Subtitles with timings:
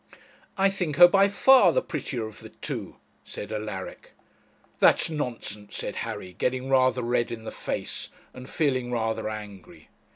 [0.57, 4.13] 'I think her by far the prettier of the two,' said Alaric.
[4.79, 9.89] 'That's nonsense,' said Harry, getting rather red in the face, and feeling rather angry.